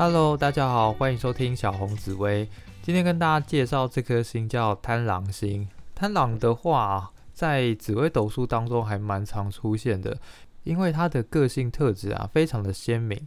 [0.00, 2.48] Hello，大家好，欢迎收听小红紫薇。
[2.82, 5.68] 今天跟大家介绍这颗星叫贪狼星。
[5.92, 10.16] 贪狼的话，在紫微斗数当中还蛮常出现的，
[10.62, 13.20] 因为它的个性特质啊非常的鲜明。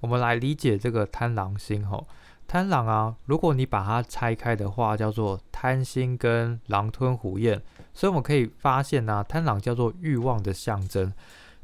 [0.00, 2.08] 我们来理解这个贪狼星吼，
[2.48, 7.62] 贪狼啊，如果你把它拆开的话，叫做贪心跟狼吞虎咽。
[7.94, 11.12] 所以我们可以发现呢，贪狼叫做欲望的象征。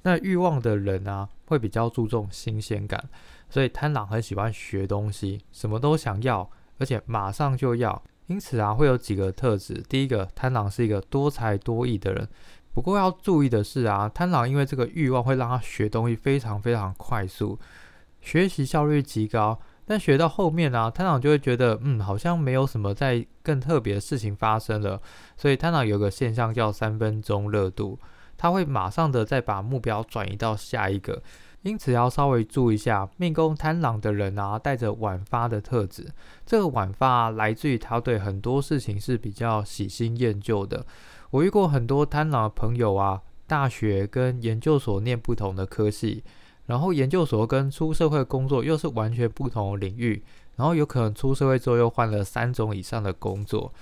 [0.05, 3.05] 那欲望的人啊，会比较注重新鲜感，
[3.53, 8.03] 所以贪狼很喜欢学东西，什么都想要，而且马上就要。
[8.29, 9.75] 因此啊，会有几个特质。
[9.91, 12.27] 第一个，贪狼是一个多才多艺的人。
[12.73, 17.59] 不过要注意的是啊，贪狼因为这个欲望会让他学东西非常非常快速，
[18.23, 19.61] 学习效率极高。
[19.85, 24.99] 但学到后面啊，贪狼就会觉得，嗯，好像没有什么在更特别的事情发生了。
[25.37, 27.99] 所以贪狼有个现象叫三分钟热度。
[28.39, 31.23] 他会马上的再把目标转移到下一个，
[31.63, 36.07] 因此要稍微注意一下命宫贪狼的人啊，带着晚发的特质。
[36.45, 40.85] 这个晚发来自于他对很多事情是比较喜新厌旧的。
[41.31, 46.25] 我遇过很多贪狼的朋友啊，大学跟研究所念不同的科系，
[46.67, 50.23] 然后研究所跟出社会工作又是完全不同的领域，
[50.57, 53.73] 然后有可能出社会之后又换了三种以上的工作。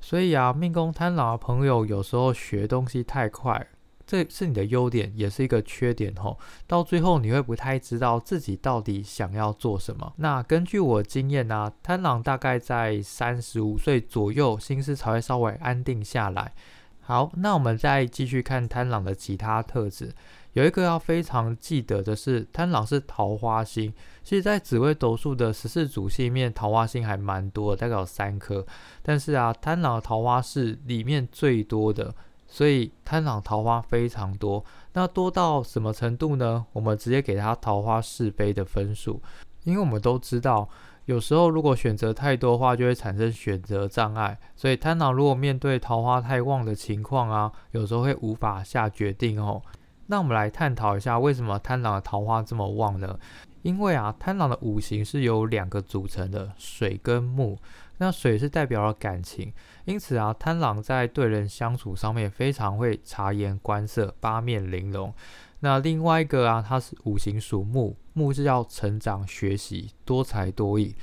[0.00, 3.66] 所以啊，命宫贪狼的朋友有时候学东西太快。
[4.06, 6.38] 这是你的优点，也是一个缺点吼。
[6.66, 10.12] 到最后你会不太知道自己到底想要做什么。
[10.16, 16.52] 那根据我经验呢，贪狼大概在三十五岁左右，心思才会稍微安定下来。
[17.00, 20.12] 好，那我们再继续看贪狼的其他特质。
[20.52, 23.92] 有一个要非常记得的是，贪狼是桃花星。
[24.22, 28.64] 其实，在紫微斗数的十四主星里面，桃花星还蛮多的，大概有三颗。
[29.02, 32.14] 但是啊，贪狼的桃花是里面最多的。
[32.52, 36.66] 所以贪狼桃花非常多，那多到什么程度呢？
[36.74, 39.22] 我们直接给他桃花是非的分数，
[39.64, 40.68] 因为我们都知道，
[41.06, 44.38] 有时候如果选择太多话，就会产生选择障碍。
[44.54, 49.62] 所以贪狼如果面对桃花太旺的情况啊，有时候会无法下决定哦。
[50.08, 53.18] 那我们来探讨一下，为什么贪狼的桃花这么旺呢？
[53.62, 57.56] 因为啊，贪狼的五行是由两个组成的，水跟木。
[58.02, 59.52] 那水是代表了感情，
[59.84, 65.14] 因此啊，贪狼在对人相处上面非常会察言观色、八面玲珑。
[65.60, 70.96] 那另外一个啊，它是五行属木，木是要成长、学习、多才多艺。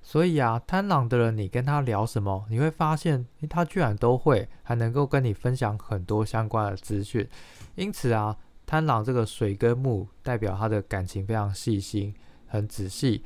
[0.00, 7.28] 所以啊，贪狼的人，你跟他聊什么，你会发现，他居然都会，还能够跟你分享很多相关的资讯。
[7.74, 12.14] 因此啊，贪狼这个水跟木代表他的感情非常细心、
[12.46, 13.22] 很仔细。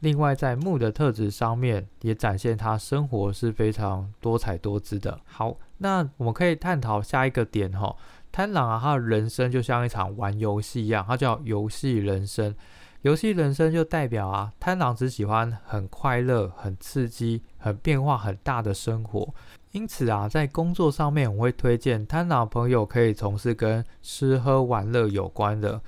[0.00, 5.20] 另外，在木的特质上面，也展现他生活是非常多彩多姿的。
[5.24, 7.96] 好，那我们可以探讨下一个点哈。
[8.30, 12.54] 贪狼啊，他的人生就像一场玩游戏一样，他叫游戏人生。
[13.02, 19.34] 游戏人生就代表啊，贪狼只喜欢很快乐、很刺激、很变化很大的生活。
[19.72, 25.80] 因此啊，在工作上面，我会推荐贪狼朋友可以从事跟吃喝玩乐有关的，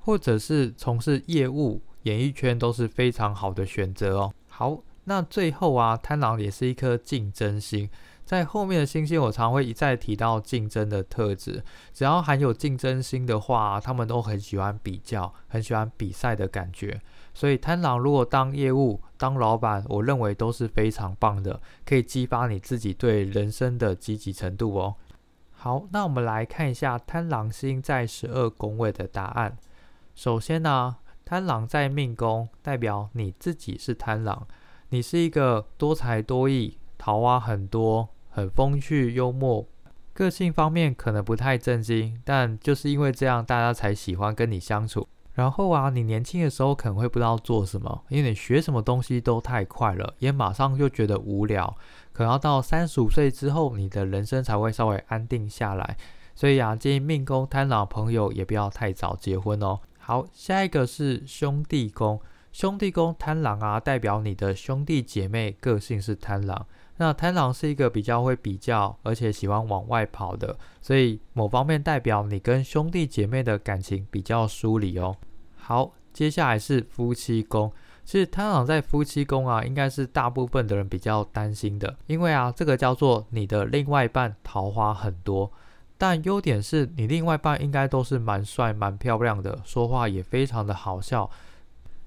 [0.00, 1.82] 或者是从事业务。
[2.02, 4.32] 演艺圈都是非常好的选择哦。
[4.48, 7.88] 好，那最后啊，贪狼也是一颗竞争星，
[8.24, 11.62] 在后面的星星我常会一再提到竞争的特质。
[11.92, 17.00] 只要含有竞争心的话，他们都很喜欢比较，很喜欢比赛的感觉。
[17.34, 24.96] 所以贪狼如果当业务、当老板，我认为都是非常棒的，可以激发你自己对人生的积极程度哦。
[25.52, 29.56] 好，那我们来看一下贪狼星在十二宫位的答案。
[30.14, 30.96] 首先呢。
[31.28, 34.46] 贪狼在命宫，代表你自己是贪狼，
[34.88, 39.68] 你是一个多才多艺、桃花很多、很风趣幽默，
[40.14, 45.06] 个性方面可能不太正经，但就是因为这样，大家才喜欢跟你相处。
[45.34, 51.76] 然后啊，你年轻的时候可能会不知道做什么，因为你学什么东西都太快了，也马上就觉得无聊。
[52.14, 55.98] 可能要到三十五岁之后，你的人生才会稍微安定下来。
[56.34, 59.80] 所以啊，建议命宫贪狼朋友也不要太早结婚哦。
[60.08, 62.18] 好，下一个是兄弟宫，
[62.50, 66.66] 兄弟宫贪狼啊，代表你的兄弟姐妹个性是贪狼。
[66.96, 75.14] 那贪狼是一个比较会比较，而且喜欢往外跑的，所以某方面代表你跟兄弟姐妹的感情比较疏离哦。
[75.58, 77.70] 好，接下来是夫妻宫，
[78.06, 85.52] 其实贪狼在夫妻宫啊，应该是大部分的人比较担心的，因为啊，这个叫做你的另外一半桃花很多。
[85.98, 91.28] 但优点是你另外一半应该都是蛮帅、蛮漂亮的，说话也非常的好笑。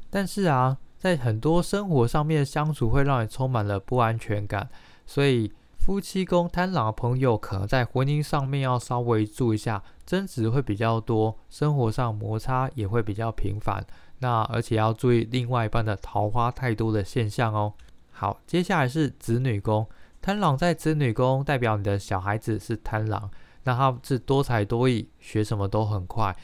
[0.10, 4.70] 但是啊，在很多生活上面相处会让你充满了不安全感，
[5.06, 13.86] 所以夫妻宫贪狼的朋友，可能在婚姻上面要稍微注意一下，争执会比较多，生活上摩擦也会比较频繁。
[14.20, 17.74] 那而且要注意另外一半的桃花太多的现象哦。
[18.12, 19.88] 好，接下来是子女宫，
[20.22, 23.32] 贪狼在子女宫代表你的小孩子是贪狼，
[23.64, 26.36] 那他是多才多艺，学什么都很快。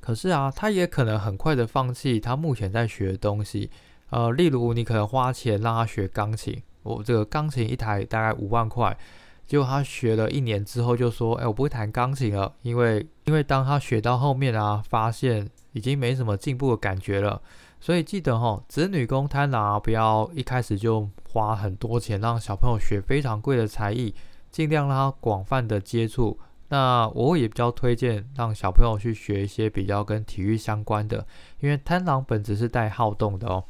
[0.00, 3.70] 可是啊，他也可能很快的放弃他目前在学的东西。
[4.10, 6.62] 呃，例如你可能花钱让他学钢琴。
[6.84, 8.96] 我这个钢琴一台大概五万块，
[9.44, 17.42] 结果他学了一年之后就说：“哎，我不会弹钢琴了，因为因为当他学到后面啊，发现已经没什么进步的感觉了。”
[17.80, 24.14] 所以记得哈，子女宫贪婪啊，不要一开始就花很多钱让小朋友学非常贵的才艺，
[24.52, 26.38] 尽量让他广泛的接触。
[26.68, 31.26] 那我也比较推荐让小朋友去学一些比较跟体育相关的，
[31.60, 33.64] 因为贪狼本质是带好动的哦。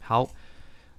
[0.00, 0.28] 好。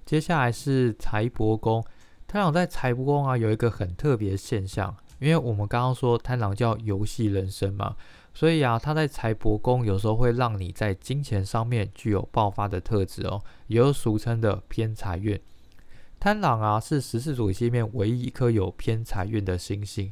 [0.04, 1.82] 接下来是财帛宫，
[2.26, 7.94] 贪狼在财帛宫啊，有一个很特别的现象，因为我们刚刚说贪狼叫游戏人生嘛，
[8.34, 15.40] 所以啊，他在财帛宫有时候会让你在金钱上面具有爆发的特质哦，也有俗称的偏财运。
[16.18, 20.10] 贪狼啊，是十四主星面唯一一颗有偏财运的星星，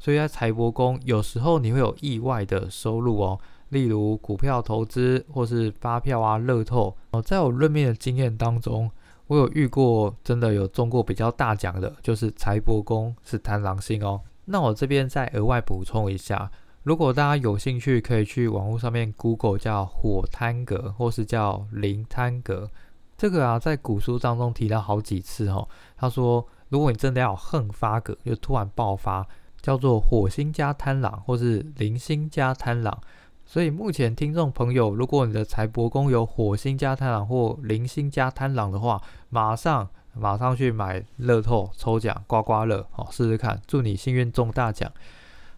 [0.00, 3.38] 所以在财帛宫有时候你会有意外的收入哦，
[3.68, 8.90] 例如股票投资或是发票啊、乐透哦，在我论命的经验当中。
[9.28, 14.20] 我有遇过，真的有中过比较大奖的，就是财帛宫是贪狼星哦。
[14.46, 16.50] 那我这边再额外补充一下，
[16.82, 22.68] 如果大家有兴趣，可以去网络上面 Google 叫火贪格，或是叫灵贪格。
[23.16, 25.68] 这个啊，在古书当中提到好几次哦。
[25.96, 29.24] 他说，如果你真的要横发格，就突然爆发，
[29.60, 33.00] 叫做火星加贪狼，或是零星加贪狼。
[33.44, 44.90] 所以目前听众朋友，如果你的财帛宫有火星加贪狼或零星加贪狼的话，马上马上去买乐透抽奖刮刮乐，好试试看，祝你幸运中大奖。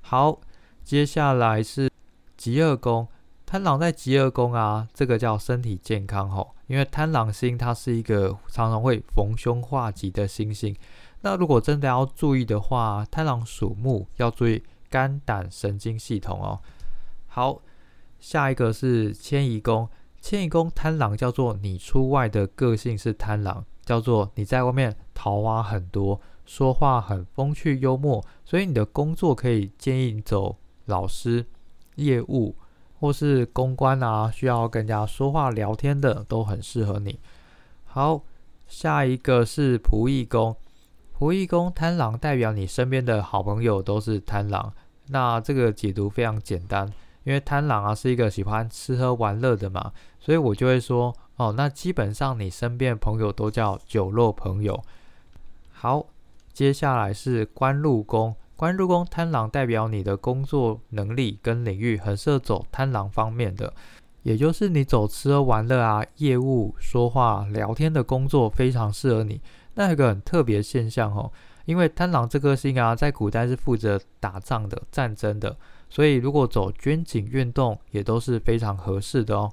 [0.01, 0.41] 好，
[0.83, 1.91] 接下来是
[2.37, 3.07] 极恶宫，
[3.45, 10.75] 贪狼在极恶宫啊，这个叫身体健康吼，因为贪狼星它是一个常常会逢凶化吉的星星。
[11.23, 16.61] 那如果真的要注意的话，贪狼属木，要注意肝胆神经系统哦。
[17.27, 17.61] 好。
[18.21, 19.89] 下一个是迁移宫，
[20.21, 31.45] 迁移宫贪狼叫做你出外的个性是贪狼，叫做你在外面桃花很多，说话很风趣幽默，所以你的工作可以建议你走老师、
[31.97, 32.55] 业务
[33.01, 37.19] 或是公关啊，需要跟人家说话聊天的都很适合你。
[37.85, 38.23] 好，
[38.69, 40.55] 下一个是仆役宫，
[41.23, 44.75] 仆役宫贪狼代表你身边的好朋友都是贪狼，
[45.07, 46.85] 那这个解读非常简单。
[47.23, 54.83] 因为贪狼啊是一个喜欢吃喝玩乐的嘛，所以我就会说哦，那基本上你身边的朋友都叫酒肉朋友。
[55.71, 56.07] 好，
[56.53, 63.73] 接下来是官禄宫，官禄宫贪狼代表你的工作能力跟领域很适合走贪狼方面的，
[64.23, 69.41] 也就是你走吃喝玩乐啊、业务、说话、聊天的工作非常适合你。
[69.75, 71.33] 那有个很特别现象哦，
[71.65, 75.57] 因为贪狼这颗星啊，在古代是负责打仗的、战争的。
[75.89, 79.53] 所以，如果走军警运动也都是非常合适的哦。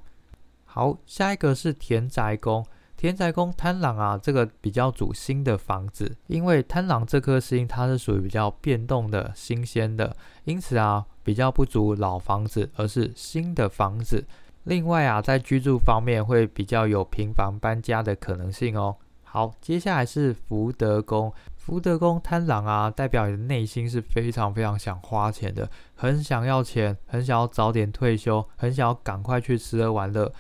[0.65, 2.65] 好，下一个是田宅宫。
[2.95, 14.25] 田宅宫贪狼啊，这个比较主新的房子，因为贪狼这颗星它是属于比较变动的、新鲜的，因此啊，比较不足老房子，而是新的房子。
[14.69, 18.95] 另外啊，在居住方面会比较有频繁搬家的可能性哦。
[19.23, 21.33] 好，接下来是福德宫。
[21.57, 30.31] 福德宫贪狼啊，代表你的内心是非常非常想花钱的，很想要钱，很想要早点退休，很想要赶快去吃喝玩乐。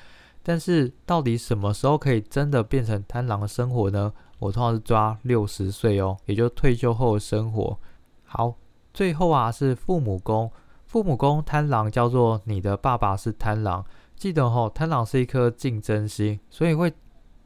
[0.43, 4.13] 但是到底什么时候可以真的变成贪狼的生活呢？
[4.37, 7.79] 我通常是抓六十岁哦，也就退休后的生活。
[8.25, 8.53] 好，
[8.93, 10.51] 最后啊是父母宫，
[10.85, 13.83] 父母宫贪狼叫做你的爸爸是贪狼，
[14.19, 16.93] 记得哦，贪狼是一颗竞争心，所以会。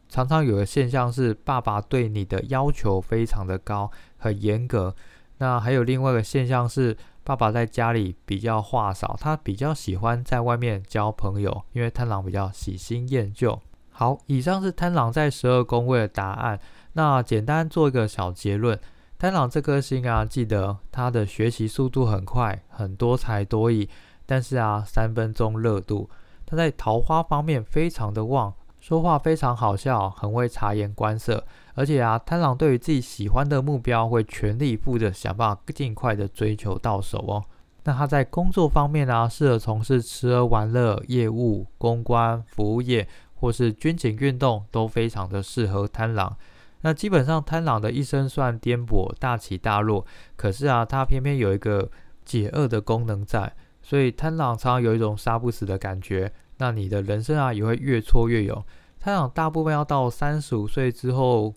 [0.09, 4.93] 常常有个现象是，爸爸对你的要求非常的高，很严格。
[5.39, 13.59] 那还有另外一个现象是，爸爸在家里比较话少，他比较喜欢在外面交朋友，因为贪狼比较喜新厌旧。
[13.89, 16.59] 好，以上是贪狼在十二宫位的答案。
[16.91, 18.79] 那简单做一个小结论：
[19.17, 23.89] 贪狼这颗星啊，记得他的学习速度很快，很多才多艺，
[24.27, 26.07] 但是啊，三分钟热度。
[26.53, 28.53] 他在桃花方面非常的旺。
[28.79, 31.43] 说话非常好笑，很会察言观色，
[31.73, 37.43] 而且啊，贪狼对于自己喜欢的目标会全力以赴的想办法尽快的追求到手哦。
[37.85, 46.37] 那他在工作方面呢，适合从事吃喝玩乐、业务、公关、服务业或是军警运动，都非常的适合贪狼。
[46.81, 50.05] 那基本上贪狼的一生算颠簸、大起大落，
[50.35, 51.89] 可是啊，他偏偏有一个
[52.25, 56.33] 解厄的功能在，所以贪狼常常有一种杀不死的感觉。
[56.57, 58.63] 那你的人生啊，也会越挫越勇。
[58.99, 61.53] 贪狼大部分要到三十五岁之后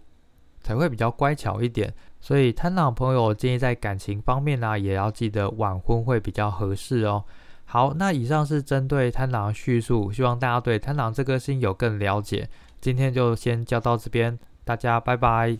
[0.62, 7.24] 才会比较乖巧一点，所以贪狼朋友建议在感情方面呢，也要记得晚婚会比较合适哦。
[7.64, 12.48] 好，那以上是针对贪狼叙述，希望大家对贪狼这颗星有更了解。
[12.80, 15.56] 今天就先教到这边，大家拜拜。